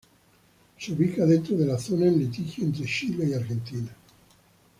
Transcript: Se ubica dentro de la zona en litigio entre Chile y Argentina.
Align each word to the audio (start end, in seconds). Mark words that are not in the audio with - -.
Se 0.79 0.93
ubica 0.93 1.27
dentro 1.27 1.55
de 1.55 1.63
la 1.63 1.77
zona 1.77 2.07
en 2.07 2.17
litigio 2.17 2.63
entre 2.63 2.85
Chile 2.87 3.27
y 3.29 3.33
Argentina. 3.35 3.95